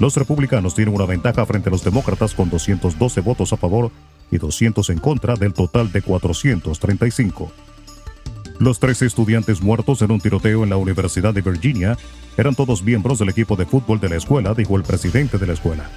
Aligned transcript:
los 0.00 0.16
republicanos 0.16 0.74
tienen 0.74 0.94
una 0.94 1.04
ventaja 1.04 1.44
frente 1.44 1.68
a 1.68 1.72
los 1.72 1.84
demócratas 1.84 2.34
con 2.34 2.48
212 2.48 3.20
votos 3.20 3.52
a 3.52 3.58
favor 3.58 3.92
y 4.30 4.38
200 4.38 4.88
en 4.90 4.98
contra 4.98 5.34
del 5.36 5.52
total 5.52 5.92
de 5.92 6.00
435. 6.00 7.52
Los 8.58 8.80
tres 8.80 9.02
estudiantes 9.02 9.60
muertos 9.60 10.00
en 10.00 10.10
un 10.10 10.20
tiroteo 10.20 10.64
en 10.64 10.70
la 10.70 10.78
Universidad 10.78 11.34
de 11.34 11.42
Virginia 11.42 11.98
eran 12.38 12.54
todos 12.54 12.82
miembros 12.82 13.18
del 13.18 13.28
equipo 13.28 13.56
de 13.56 13.66
fútbol 13.66 14.00
de 14.00 14.08
la 14.08 14.16
escuela, 14.16 14.54
dijo 14.54 14.76
el 14.76 14.84
presidente 14.84 15.36
de 15.36 15.46
la 15.46 15.52
escuela. 15.52 15.90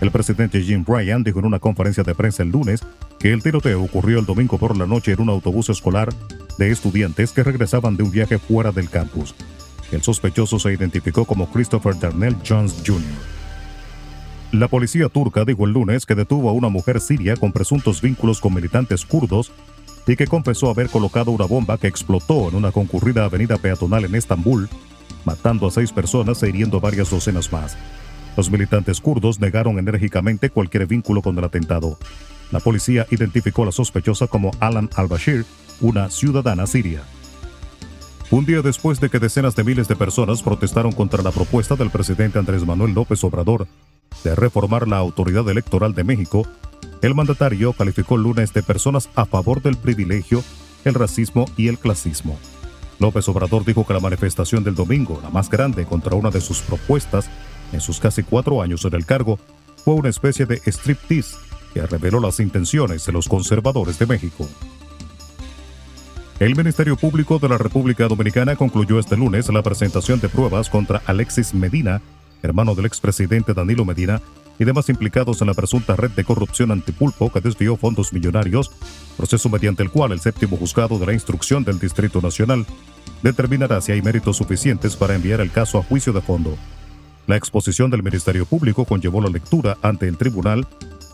El 0.00 0.10
presidente 0.10 0.62
Jim 0.62 0.82
Bryan 0.82 1.22
dijo 1.22 1.40
en 1.40 1.44
una 1.44 1.58
conferencia 1.58 2.02
de 2.02 2.14
prensa 2.14 2.42
el 2.42 2.50
lunes 2.50 2.80
que 3.18 3.32
el 3.32 3.42
tiroteo 3.42 3.82
ocurrió 3.82 4.18
el 4.18 4.26
domingo 4.26 4.56
por 4.56 4.74
la 4.74 4.86
noche 4.86 5.12
en 5.12 5.20
un 5.20 5.28
autobús 5.28 5.68
escolar 5.68 6.08
de 6.56 6.70
estudiantes 6.70 7.32
que 7.32 7.42
regresaban 7.42 7.98
de 7.98 8.04
un 8.04 8.10
viaje 8.10 8.38
fuera 8.38 8.72
del 8.72 8.88
campus. 8.88 9.34
El 9.92 10.02
sospechoso 10.02 10.58
se 10.58 10.72
identificó 10.72 11.26
como 11.26 11.50
Christopher 11.50 11.98
Darnell 11.98 12.36
Jones 12.46 12.82
Jr. 12.86 13.29
La 14.52 14.66
policía 14.66 15.08
turca 15.08 15.44
dijo 15.44 15.64
el 15.64 15.72
lunes 15.72 16.06
que 16.06 16.16
detuvo 16.16 16.50
a 16.50 16.52
una 16.52 16.68
mujer 16.68 17.00
siria 17.00 17.36
con 17.36 17.52
presuntos 17.52 18.02
vínculos 18.02 18.40
con 18.40 18.52
militantes 18.52 19.04
kurdos 19.04 19.52
y 20.08 20.16
que 20.16 20.26
confesó 20.26 20.70
haber 20.70 20.88
colocado 20.88 21.30
una 21.30 21.44
bomba 21.44 21.78
que 21.78 21.86
explotó 21.86 22.48
en 22.48 22.56
una 22.56 22.72
concurrida 22.72 23.24
avenida 23.24 23.58
peatonal 23.58 24.06
en 24.06 24.16
Estambul, 24.16 24.68
matando 25.24 25.68
a 25.68 25.70
seis 25.70 25.92
personas 25.92 26.42
e 26.42 26.48
hiriendo 26.48 26.80
varias 26.80 27.10
docenas 27.10 27.52
más. 27.52 27.76
Los 28.36 28.50
militantes 28.50 29.00
kurdos 29.00 29.38
negaron 29.38 29.78
enérgicamente 29.78 30.50
cualquier 30.50 30.88
vínculo 30.88 31.22
con 31.22 31.38
el 31.38 31.44
atentado. 31.44 31.96
La 32.50 32.58
policía 32.58 33.06
identificó 33.10 33.62
a 33.62 33.66
la 33.66 33.72
sospechosa 33.72 34.26
como 34.26 34.50
Alan 34.58 34.90
al-Bashir, 34.96 35.46
una 35.80 36.10
ciudadana 36.10 36.66
siria. 36.66 37.02
Un 38.32 38.46
día 38.46 38.62
después 38.62 38.98
de 38.98 39.10
que 39.10 39.20
decenas 39.20 39.54
de 39.54 39.62
miles 39.62 39.86
de 39.86 39.94
personas 39.94 40.42
protestaron 40.42 40.90
contra 40.90 41.22
la 41.22 41.30
propuesta 41.30 41.76
del 41.76 41.90
presidente 41.90 42.40
Andrés 42.40 42.66
Manuel 42.66 42.94
López 42.94 43.22
Obrador 43.22 43.68
de 44.24 44.34
reformar 44.34 44.88
la 44.88 44.98
autoridad 44.98 45.48
electoral 45.48 45.94
de 45.94 46.04
México, 46.04 46.46
el 47.02 47.14
mandatario 47.14 47.72
calificó 47.72 48.16
el 48.16 48.22
lunes 48.22 48.52
de 48.52 48.62
personas 48.62 49.08
a 49.14 49.24
favor 49.24 49.62
del 49.62 49.76
privilegio, 49.76 50.42
el 50.84 50.94
racismo 50.94 51.46
y 51.56 51.68
el 51.68 51.78
clasismo. 51.78 52.38
López 52.98 53.28
Obrador 53.28 53.64
dijo 53.64 53.86
que 53.86 53.94
la 53.94 54.00
manifestación 54.00 54.62
del 54.62 54.74
domingo, 54.74 55.20
la 55.22 55.30
más 55.30 55.48
grande 55.48 55.86
contra 55.86 56.14
una 56.14 56.30
de 56.30 56.40
sus 56.40 56.60
propuestas, 56.60 57.30
en 57.72 57.80
sus 57.80 57.98
casi 57.98 58.22
cuatro 58.22 58.60
años 58.60 58.84
en 58.84 58.94
el 58.94 59.06
cargo, 59.06 59.38
fue 59.84 59.94
una 59.94 60.10
especie 60.10 60.44
de 60.44 60.60
striptease 60.66 61.36
que 61.72 61.86
reveló 61.86 62.20
las 62.20 62.40
intenciones 62.40 63.06
de 63.06 63.12
los 63.12 63.28
conservadores 63.28 63.98
de 63.98 64.06
México. 64.06 64.46
El 66.40 66.56
Ministerio 66.56 66.96
Público 66.96 67.38
de 67.38 67.48
la 67.48 67.58
República 67.58 68.08
Dominicana 68.08 68.56
concluyó 68.56 68.98
este 68.98 69.16
lunes 69.16 69.48
la 69.50 69.62
presentación 69.62 70.20
de 70.20 70.28
pruebas 70.28 70.70
contra 70.70 71.02
Alexis 71.06 71.54
Medina, 71.54 72.00
hermano 72.42 72.74
del 72.74 72.86
expresidente 72.86 73.54
Danilo 73.54 73.84
Medina, 73.84 74.20
y 74.60 74.64
demás 74.64 74.90
implicados 74.90 75.40
en 75.40 75.46
la 75.46 75.54
presunta 75.54 75.96
red 75.96 76.10
de 76.10 76.22
corrupción 76.22 76.70
antipulpo 76.70 77.32
que 77.32 77.40
desvió 77.40 77.76
fondos 77.76 78.12
millonarios, 78.12 78.70
proceso 79.16 79.48
mediante 79.48 79.82
el 79.82 79.90
cual 79.90 80.12
el 80.12 80.20
séptimo 80.20 80.58
juzgado 80.58 80.98
de 80.98 81.06
la 81.06 81.14
instrucción 81.14 81.64
del 81.64 81.78
Distrito 81.78 82.20
Nacional 82.20 82.66
determinará 83.22 83.80
si 83.80 83.92
hay 83.92 84.02
méritos 84.02 84.36
suficientes 84.36 84.96
para 84.96 85.14
enviar 85.14 85.40
el 85.40 85.50
caso 85.50 85.78
a 85.78 85.82
juicio 85.82 86.12
de 86.12 86.20
fondo. 86.20 86.58
La 87.26 87.36
exposición 87.36 87.90
del 87.90 88.02
Ministerio 88.02 88.44
Público 88.44 88.84
conllevó 88.84 89.22
la 89.22 89.30
lectura 89.30 89.78
ante 89.80 90.06
el 90.06 90.18
tribunal 90.18 90.66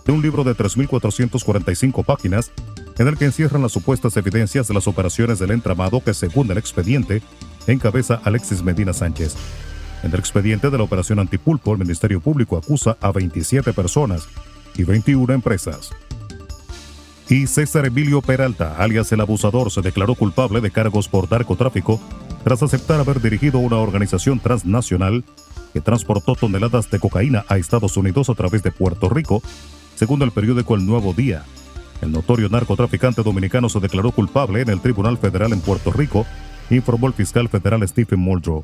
de 0.04 0.12
un 0.12 0.22
libro 0.22 0.42
de 0.42 0.56
3.445 0.56 2.04
páginas 2.04 2.50
en 2.98 3.06
el 3.06 3.16
que 3.16 3.26
encierran 3.26 3.62
las 3.62 3.72
supuestas 3.72 4.16
evidencias 4.16 4.66
de 4.66 4.74
las 4.74 4.88
operaciones 4.88 5.38
del 5.38 5.52
entramado 5.52 6.02
que, 6.02 6.14
según 6.14 6.50
el 6.50 6.58
expediente, 6.58 7.22
encabeza 7.66 8.20
Alexis 8.24 8.62
Medina 8.62 8.92
Sánchez. 8.92 9.36
En 10.06 10.12
el 10.12 10.20
expediente 10.20 10.70
de 10.70 10.78
la 10.78 10.84
operación 10.84 11.18
Antipulpo, 11.18 11.72
el 11.72 11.80
Ministerio 11.80 12.20
Público 12.20 12.56
acusa 12.56 12.96
a 13.00 13.10
27 13.10 13.72
personas 13.72 14.28
y 14.76 14.84
21 14.84 15.34
empresas. 15.34 15.90
Y 17.28 17.48
César 17.48 17.86
Emilio 17.86 18.22
Peralta, 18.22 18.76
alias 18.76 19.10
el 19.10 19.20
abusador, 19.20 19.72
se 19.72 19.80
declaró 19.80 20.14
culpable 20.14 20.60
de 20.60 20.70
cargos 20.70 21.08
por 21.08 21.28
narcotráfico 21.28 22.00
tras 22.44 22.62
aceptar 22.62 23.00
haber 23.00 23.20
dirigido 23.20 23.58
una 23.58 23.78
organización 23.78 24.38
transnacional 24.38 25.24
que 25.72 25.80
transportó 25.80 26.36
toneladas 26.36 26.88
de 26.88 27.00
cocaína 27.00 27.44
a 27.48 27.58
Estados 27.58 27.96
Unidos 27.96 28.30
a 28.30 28.34
través 28.34 28.62
de 28.62 28.70
Puerto 28.70 29.08
Rico, 29.08 29.42
según 29.96 30.22
el 30.22 30.30
periódico 30.30 30.76
El 30.76 30.86
Nuevo 30.86 31.14
Día. 31.14 31.42
El 32.00 32.12
notorio 32.12 32.48
narcotraficante 32.48 33.24
dominicano 33.24 33.68
se 33.68 33.80
declaró 33.80 34.12
culpable 34.12 34.60
en 34.60 34.68
el 34.68 34.80
Tribunal 34.80 35.18
Federal 35.18 35.52
en 35.52 35.60
Puerto 35.60 35.90
Rico, 35.90 36.24
informó 36.70 37.08
el 37.08 37.12
fiscal 37.12 37.48
federal 37.48 37.86
Stephen 37.88 38.20
Muldrow. 38.20 38.62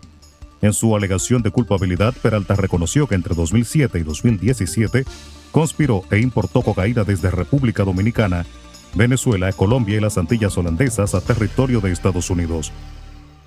En 0.62 0.72
su 0.72 0.94
alegación 0.96 1.42
de 1.42 1.50
culpabilidad, 1.50 2.14
Peralta 2.22 2.54
reconoció 2.54 3.08
que 3.08 3.16
entre 3.16 3.34
2007 3.34 3.98
y 3.98 4.02
2017 4.04 5.04
conspiró 5.50 6.04
e 6.10 6.20
importó 6.20 6.62
cocaína 6.62 7.02
desde 7.02 7.32
República 7.32 7.82
Dominicana, 7.82 8.46
Venezuela, 8.94 9.52
Colombia 9.52 9.96
y 9.96 10.00
las 10.00 10.18
Antillas 10.18 10.56
holandesas 10.56 11.16
a 11.16 11.20
territorio 11.20 11.80
de 11.80 11.90
Estados 11.90 12.30
Unidos. 12.30 12.72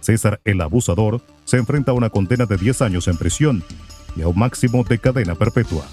César 0.01 0.41
el 0.43 0.59
Abusador 0.59 1.21
se 1.45 1.57
enfrenta 1.57 1.91
a 1.91 1.95
una 1.95 2.09
condena 2.09 2.45
de 2.45 2.57
10 2.57 2.81
años 2.81 3.07
en 3.07 3.17
prisión 3.17 3.63
y 4.17 4.21
a 4.21 4.27
un 4.27 4.37
máximo 4.37 4.83
de 4.83 4.99
cadena 4.99 5.35
perpetua. 5.35 5.85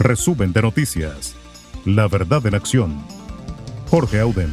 Resumen 0.00 0.52
de 0.52 0.62
noticias. 0.62 1.36
La 1.84 2.08
verdad 2.08 2.44
en 2.46 2.56
acción. 2.56 3.02
Jorge 3.88 4.20
Auden. 4.20 4.52